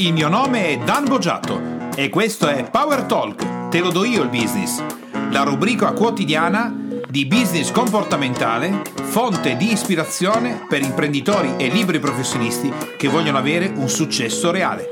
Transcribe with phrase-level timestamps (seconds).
[0.00, 4.22] Il mio nome è Dan Boggiato e questo è Power Talk, te lo do io
[4.22, 4.82] il business,
[5.30, 6.74] la rubrica quotidiana
[7.06, 13.90] di business comportamentale, fonte di ispirazione per imprenditori e liberi professionisti che vogliono avere un
[13.90, 14.88] successo reale.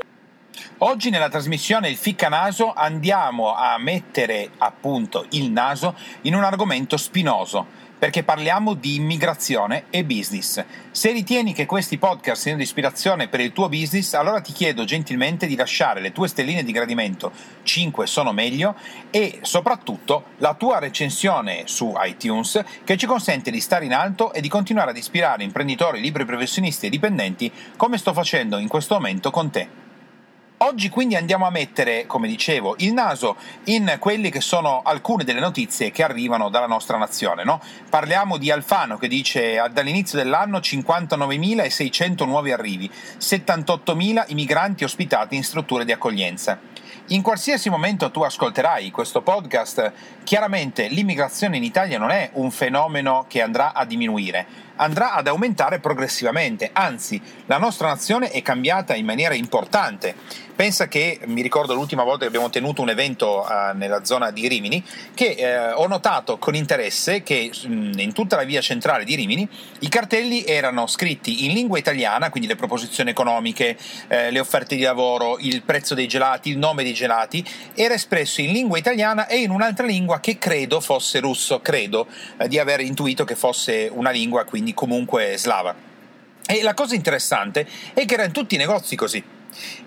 [0.81, 6.97] Oggi nella trasmissione Il Ficca Naso andiamo a mettere appunto il naso in un argomento
[6.97, 7.65] spinoso
[7.99, 10.63] perché parliamo di immigrazione e business.
[10.89, 14.85] Se ritieni che questi podcast siano di ispirazione per il tuo business, allora ti chiedo
[14.85, 17.31] gentilmente di lasciare le tue stelline di gradimento,
[17.63, 18.75] 5 sono meglio,
[19.11, 24.39] e soprattutto la tua recensione su iTunes che ci consente di stare in alto e
[24.39, 29.29] di continuare ad ispirare imprenditori, liberi professionisti e dipendenti come sto facendo in questo momento
[29.29, 29.78] con te.
[30.61, 35.39] Oggi quindi andiamo a mettere, come dicevo, il naso in quelle che sono alcune delle
[35.39, 37.45] notizie che arrivano dalla nostra nazione.
[37.45, 37.61] No?
[37.89, 45.45] Parliamo di Alfano che dice dall'inizio dell'anno 59.600 nuovi arrivi, 78.000 i migranti ospitati in
[45.45, 46.59] strutture di accoglienza.
[47.11, 49.93] In qualsiasi momento tu ascolterai questo podcast,
[50.25, 54.45] chiaramente l'immigrazione in Italia non è un fenomeno che andrà a diminuire,
[54.79, 60.15] andrà ad aumentare progressivamente, anzi la nostra nazione è cambiata in maniera importante.
[60.59, 64.45] Pensa che mi ricordo l'ultima volta che abbiamo tenuto un evento uh, nella zona di
[64.49, 69.05] Rimini che eh, ho notato con interesse che mh, mm, in tutta la via centrale
[69.05, 69.47] di Rimini
[69.79, 73.77] i cartelli erano scritti in lingua italiana, quindi le proposizioni economiche,
[74.09, 77.41] eh, le offerte di lavoro, il prezzo dei gelati, il nome dei gelati,
[77.73, 82.05] era espresso in lingua italiana e in un'altra lingua che credo fosse russo, credo
[82.37, 85.75] eh, di aver intuito che fosse una lingua quindi comunque slava.
[86.45, 89.23] E la cosa interessante è che erano tutti i negozi così.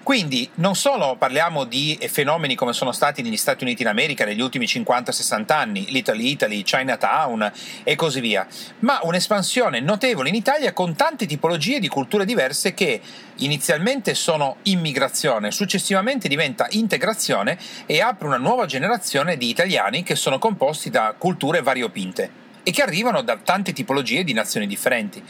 [0.03, 4.67] Quindi non solo parliamo di fenomeni come sono stati negli Stati Uniti d'America negli ultimi
[4.67, 7.53] 50-60 anni, l'Italy Italy, Chinatown
[7.85, 8.47] e così via,
[8.81, 13.01] ma un'espansione notevole in Italia con tante tipologie di culture diverse che
[13.37, 20.39] inizialmente sono immigrazione, successivamente diventa integrazione e apre una nuova generazione di italiani che sono
[20.39, 25.23] composti da culture variopinte e che arrivano da tante tipologie di nazioni differenti.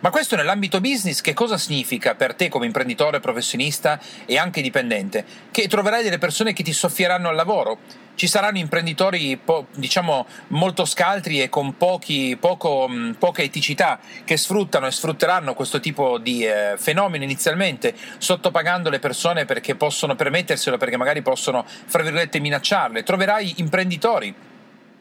[0.00, 5.26] Ma questo nell'ambito business che cosa significa per te come imprenditore, professionista e anche dipendente?
[5.50, 7.78] Che troverai delle persone che ti soffieranno al lavoro.
[8.14, 14.38] Ci saranno imprenditori po- diciamo molto scaltri e con pochi, poco, mh, poca eticità che
[14.38, 20.78] sfruttano e sfrutteranno questo tipo di eh, fenomeno inizialmente, sottopagando le persone perché possono permetterselo,
[20.78, 23.02] perché magari possono, fra virgolette, minacciarle.
[23.02, 24.34] Troverai imprenditori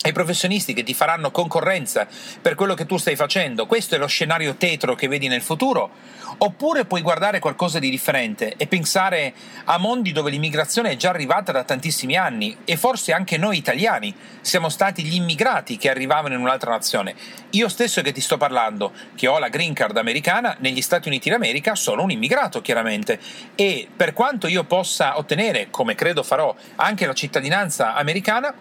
[0.01, 2.07] ai professionisti che ti faranno concorrenza
[2.41, 3.65] per quello che tu stai facendo.
[3.65, 5.89] Questo è lo scenario tetro che vedi nel futuro?
[6.37, 9.33] Oppure puoi guardare qualcosa di differente e pensare
[9.65, 14.15] a mondi dove l'immigrazione è già arrivata da tantissimi anni e forse anche noi italiani
[14.39, 17.13] siamo stati gli immigrati che arrivavano in un'altra nazione.
[17.51, 21.29] Io stesso che ti sto parlando, che ho la green card americana, negli Stati Uniti
[21.29, 23.19] d'America sono un immigrato chiaramente
[23.55, 28.53] e per quanto io possa ottenere, come credo farò, anche la cittadinanza americana,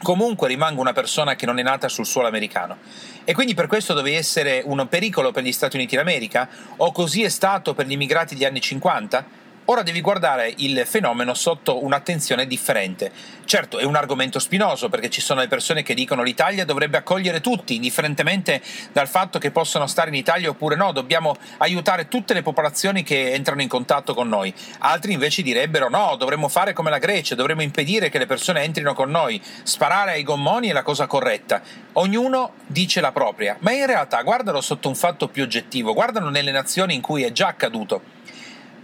[0.00, 2.78] comunque rimango una persona che non è nata sul suolo americano.
[3.24, 6.48] E quindi per questo dovevi essere un pericolo per gli Stati Uniti d'America?
[6.78, 9.40] O così è stato per gli immigrati degli anni 50?
[9.66, 13.12] Ora devi guardare il fenomeno sotto un'attenzione differente.
[13.44, 17.40] Certo, è un argomento spinoso perché ci sono le persone che dicono l'Italia dovrebbe accogliere
[17.40, 22.42] tutti, indifferentemente dal fatto che possano stare in Italia oppure no, dobbiamo aiutare tutte le
[22.42, 24.52] popolazioni che entrano in contatto con noi.
[24.78, 28.94] Altri invece direbbero no, dovremmo fare come la Grecia, dovremmo impedire che le persone entrino
[28.94, 31.62] con noi, sparare ai gommoni è la cosa corretta.
[31.92, 36.50] Ognuno dice la propria, ma in realtà guardalo sotto un fatto più oggettivo, guardalo nelle
[36.50, 38.21] nazioni in cui è già accaduto.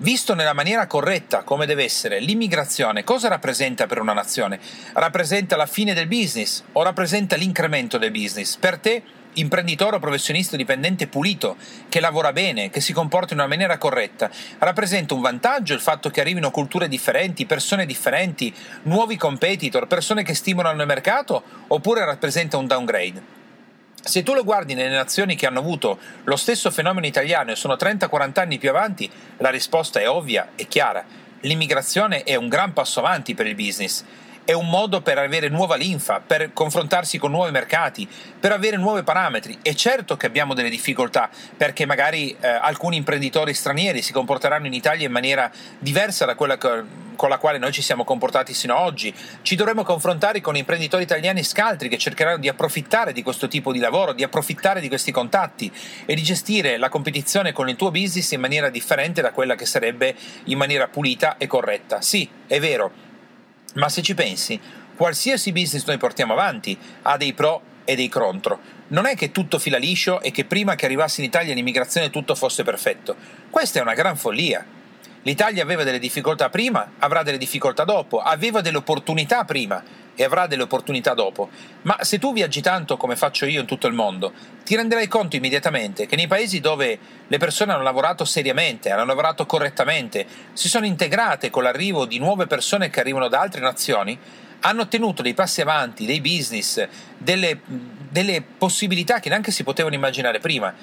[0.01, 4.61] Visto nella maniera corretta, come deve essere, l'immigrazione cosa rappresenta per una nazione?
[4.93, 8.57] Rappresenta la fine del business o rappresenta l'incremento del business?
[8.59, 11.57] Per te, imprenditore o professionista dipendente pulito,
[11.89, 16.11] che lavora bene, che si comporta in una maniera corretta, rappresenta un vantaggio il fatto
[16.11, 22.57] che arrivino culture differenti, persone differenti, nuovi competitor, persone che stimolano il mercato, oppure rappresenta
[22.57, 23.38] un downgrade?
[24.09, 27.75] Se tu lo guardi nelle nazioni che hanno avuto lo stesso fenomeno italiano e sono
[27.75, 31.05] 30-40 anni più avanti, la risposta è ovvia e chiara.
[31.41, 34.03] L'immigrazione è un gran passo avanti per il business
[34.49, 38.09] è un modo per avere nuova linfa, per confrontarsi con nuovi mercati,
[38.41, 39.59] per avere nuovi parametri.
[39.61, 44.73] È certo che abbiamo delle difficoltà perché magari eh, alcuni imprenditori stranieri si comporteranno in
[44.73, 46.83] Italia in maniera diversa da quella che,
[47.19, 49.13] con la quale noi ci siamo comportati sino ad oggi.
[49.43, 53.81] Ci dovremo confrontare con imprenditori italiani scaltri che cercheranno di approfittare di questo tipo di
[53.81, 55.71] lavoro, di approfittare di questi contatti
[56.07, 59.67] e di gestire la competizione con il tuo business in maniera differente da quella che
[59.67, 62.01] sarebbe in maniera pulita e corretta.
[62.01, 63.07] Sì, è vero
[63.75, 64.59] ma se ci pensi,
[64.97, 68.59] qualsiasi business noi portiamo avanti ha dei pro e dei contro.
[68.89, 72.35] Non è che tutto fila liscio e che prima che arrivasse in Italia l'immigrazione tutto
[72.35, 73.15] fosse perfetto.
[73.51, 74.65] Questa è una gran follia.
[75.29, 79.85] L'Italia aveva delle difficoltà prima, avrà delle difficoltà dopo, aveva delle opportunità prima
[80.15, 81.51] e avrà delle opportunità dopo.
[81.83, 84.33] Ma se tu viaggi tanto come faccio io in tutto il mondo,
[84.65, 89.45] ti renderai conto immediatamente che nei paesi dove le persone hanno lavorato seriamente, hanno lavorato
[89.45, 94.19] correttamente, si sono integrate con l'arrivo di nuove persone che arrivano da altre nazioni,
[94.61, 96.89] hanno ottenuto dei passi avanti, dei business,
[97.19, 100.75] delle, delle possibilità che neanche si potevano immaginare prima.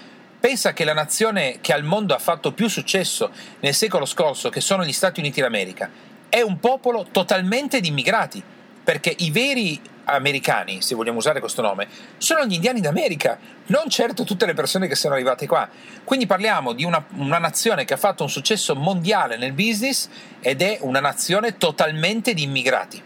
[0.46, 3.32] Pensa che la nazione che al mondo ha fatto più successo
[3.62, 5.90] nel secolo scorso, che sono gli Stati Uniti d'America,
[6.30, 8.44] è un popolo totalmente di immigrati,
[8.84, 11.88] perché i veri americani, se vogliamo usare questo nome,
[12.18, 15.68] sono gli indiani d'America, non certo tutte le persone che sono arrivate qua.
[16.04, 20.08] Quindi parliamo di una, una, nazione che ha fatto un successo mondiale nel business
[20.42, 23.02] ed è una nazione totalmente di immigrati.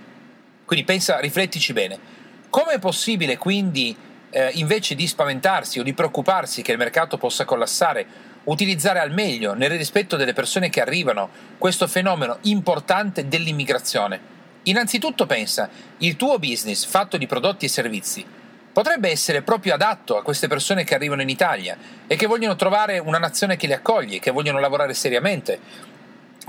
[0.65, 2.17] Quindi pensa, riflettici bene.
[2.49, 3.95] Come è possibile quindi
[4.31, 8.05] eh, invece di spaventarsi o di preoccuparsi che il mercato possa collassare,
[8.45, 14.37] utilizzare al meglio, nel rispetto delle persone che arrivano, questo fenomeno importante dell'immigrazione.
[14.63, 18.25] Innanzitutto pensa, il tuo business fatto di prodotti e servizi
[18.71, 21.77] potrebbe essere proprio adatto a queste persone che arrivano in Italia
[22.07, 25.59] e che vogliono trovare una nazione che li accoglie, che vogliono lavorare seriamente,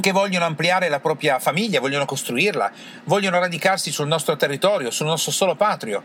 [0.00, 2.70] che vogliono ampliare la propria famiglia, vogliono costruirla,
[3.04, 6.02] vogliono radicarsi sul nostro territorio, sul nostro solo patrio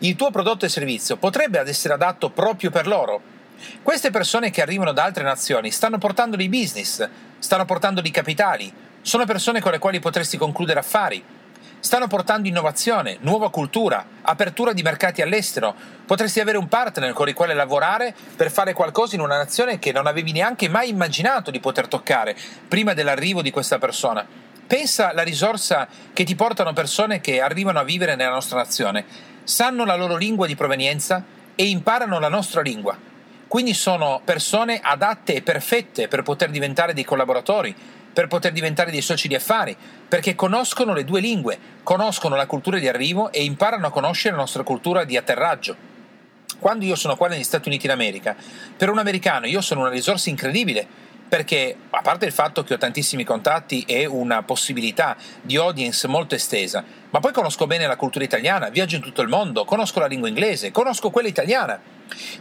[0.00, 3.20] il tuo prodotto e servizio potrebbe essere adatto proprio per loro.
[3.82, 7.08] Queste persone che arrivano da altre nazioni stanno portando dei business,
[7.40, 8.72] stanno portando dei capitali,
[9.02, 11.24] sono persone con le quali potresti concludere affari,
[11.80, 15.74] stanno portando innovazione, nuova cultura, apertura di mercati all'estero,
[16.06, 19.92] potresti avere un partner con il quale lavorare per fare qualcosa in una nazione che
[19.92, 22.36] non avevi neanche mai immaginato di poter toccare
[22.66, 24.26] prima dell'arrivo di questa persona.
[24.66, 29.86] Pensa alla risorsa che ti portano persone che arrivano a vivere nella nostra nazione sanno
[29.86, 32.96] la loro lingua di provenienza e imparano la nostra lingua.
[33.48, 37.74] Quindi sono persone adatte e perfette per poter diventare dei collaboratori,
[38.18, 39.76] per poter diventare dei soci di affari,
[40.08, 44.40] perché conoscono le due lingue, conoscono la cultura di arrivo e imparano a conoscere la
[44.40, 45.76] nostra cultura di atterraggio.
[46.58, 48.34] Quando io sono qua negli Stati Uniti d'America,
[48.76, 50.84] per un americano io sono una risorsa incredibile
[51.28, 56.34] perché a parte il fatto che ho tantissimi contatti e una possibilità di audience molto
[56.34, 60.06] estesa, ma poi conosco bene la cultura italiana, viaggio in tutto il mondo, conosco la
[60.06, 61.80] lingua inglese, conosco quella italiana.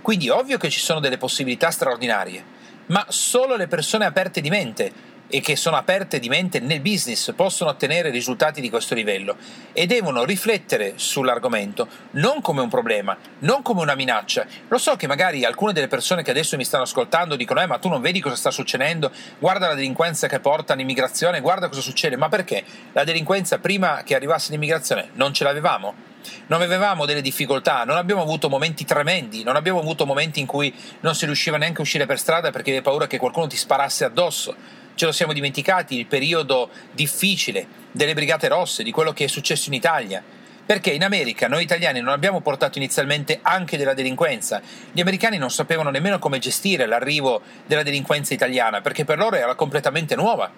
[0.02, 2.44] Quindi ovvio che ci sono delle possibilità straordinarie,
[2.88, 7.34] ma solo le persone aperte di mente e che sono aperte di mente nel business
[7.36, 9.36] possono ottenere risultati di questo livello
[9.74, 14.46] e devono riflettere sull'argomento non come un problema, non come una minaccia.
[14.68, 17.78] Lo so che magari alcune delle persone che adesso mi stanno ascoltando dicono: Eh, ma
[17.78, 19.12] tu non vedi cosa sta succedendo?
[19.40, 22.16] Guarda la delinquenza che porta all'immigrazione, guarda cosa succede.
[22.16, 22.64] Ma perché?
[22.94, 26.16] La delinquenza prima che arrivasse l'immigrazione non ce l'avevamo?
[26.48, 30.74] non avevamo delle difficoltà, non abbiamo avuto momenti tremendi, non abbiamo avuto momenti in cui
[31.02, 34.04] non si riusciva neanche a uscire per strada perché avevi paura che qualcuno ti sparasse
[34.04, 34.56] addosso
[34.98, 39.70] ce lo siamo dimenticati il periodo difficile delle Brigate Rosse, di quello che è successo
[39.70, 40.24] in Italia.
[40.66, 44.60] Perché in America noi italiani non abbiamo portato inizialmente anche della delinquenza.
[44.92, 49.54] Gli americani non sapevano nemmeno come gestire l'arrivo della delinquenza italiana, perché per loro era
[49.54, 50.52] completamente nuova.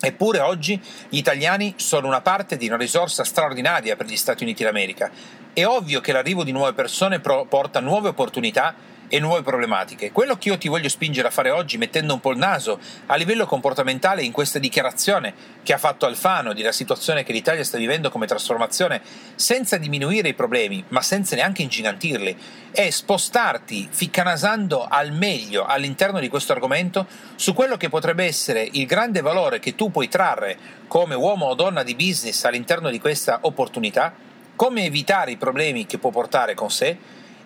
[0.00, 4.62] Eppure oggi gli italiani sono una parte di una risorsa straordinaria per gli Stati Uniti
[4.62, 5.10] d'America.
[5.52, 10.12] È ovvio che l'arrivo di nuove persone porta nuove opportunità e nuove problematiche.
[10.12, 13.16] Quello che io ti voglio spingere a fare oggi, mettendo un po' il naso a
[13.16, 18.10] livello comportamentale in questa dichiarazione che ha fatto Alfano della situazione che l'Italia sta vivendo
[18.10, 19.00] come trasformazione,
[19.34, 22.36] senza diminuire i problemi, ma senza neanche ingigantirli,
[22.72, 28.86] è spostarti ficcanasando al meglio all'interno di questo argomento su quello che potrebbe essere il
[28.86, 33.38] grande valore che tu puoi trarre come uomo o donna di business all'interno di questa
[33.42, 34.14] opportunità,
[34.54, 36.96] come evitare i problemi che può portare con sé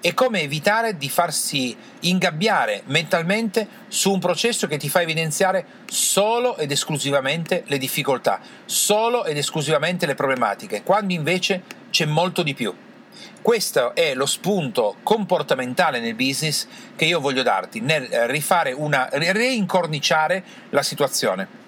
[0.01, 6.57] e come evitare di farsi ingabbiare mentalmente su un processo che ti fa evidenziare solo
[6.57, 12.75] ed esclusivamente le difficoltà, solo ed esclusivamente le problematiche, quando invece c'è molto di più.
[13.43, 16.67] Questo è lo spunto comportamentale nel business
[16.97, 21.61] che io voglio darti, nel rifare una reincorniciare la situazione.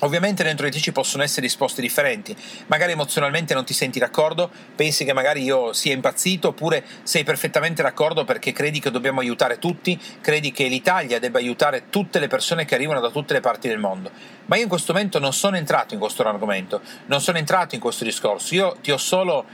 [0.00, 2.36] Ovviamente dentro di te ci possono essere risposte differenti,
[2.66, 7.82] magari emozionalmente non ti senti d'accordo, pensi che magari io sia impazzito, oppure sei perfettamente
[7.82, 12.66] d'accordo perché credi che dobbiamo aiutare tutti, credi che l'Italia debba aiutare tutte le persone
[12.66, 14.10] che arrivano da tutte le parti del mondo.
[14.44, 17.80] Ma io in questo momento non sono entrato in questo argomento, non sono entrato in
[17.80, 19.46] questo discorso, io ti ho solo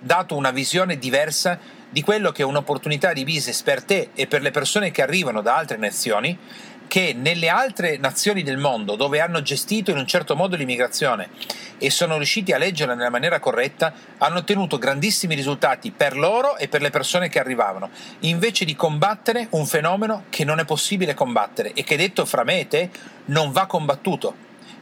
[0.00, 1.58] dato una visione diversa
[1.88, 5.40] di quello che è un'opportunità di business per te e per le persone che arrivano
[5.40, 6.36] da altre nazioni
[6.88, 11.30] che nelle altre nazioni del mondo dove hanno gestito in un certo modo l'immigrazione
[11.78, 16.68] e sono riusciti a leggerla nella maniera corretta, hanno ottenuto grandissimi risultati per loro e
[16.68, 21.72] per le persone che arrivavano, invece di combattere un fenomeno che non è possibile combattere
[21.72, 22.90] e che detto fra me e te
[23.26, 24.34] non va combattuto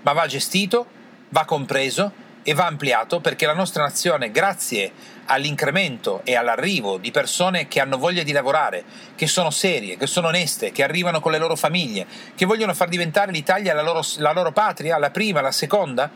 [0.03, 0.87] ma va gestito,
[1.31, 4.93] va compreso e va ampliato perché la nostra nazione, grazie
[5.27, 8.85] all'incremento e all'arrivo di persone che hanno voglia di lavorare,
[9.15, 12.89] che sono serie, che sono oneste, che arrivano con le loro famiglie, che vogliono far
[12.89, 16.11] diventare l'Italia la loro, la loro patria, la prima, la seconda,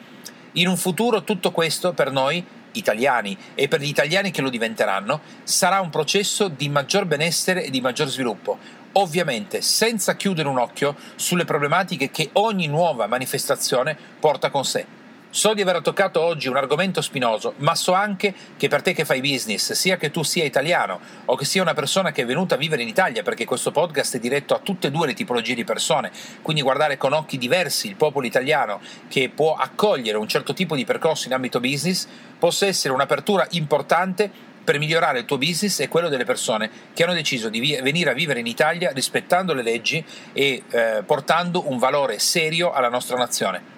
[0.52, 5.20] in un futuro tutto questo per noi italiani e per gli italiani che lo diventeranno
[5.44, 8.58] sarà un processo di maggior benessere e di maggior sviluppo,
[8.92, 15.04] ovviamente senza chiudere un occhio sulle problematiche che ogni nuova manifestazione porta con sé.
[15.36, 19.04] So di aver toccato oggi un argomento spinoso, ma so anche che per te che
[19.04, 22.54] fai business, sia che tu sia italiano o che sia una persona che è venuta
[22.54, 25.52] a vivere in Italia, perché questo podcast è diretto a tutte e due le tipologie
[25.52, 30.54] di persone, quindi guardare con occhi diversi il popolo italiano che può accogliere un certo
[30.54, 34.30] tipo di percorso in ambito business, possa essere un'apertura importante
[34.64, 38.14] per migliorare il tuo business e quello delle persone che hanno deciso di venire a
[38.14, 40.02] vivere in Italia rispettando le leggi
[40.32, 43.75] e eh, portando un valore serio alla nostra nazione.